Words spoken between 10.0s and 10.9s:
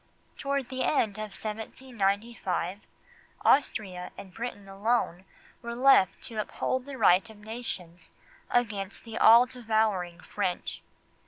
French.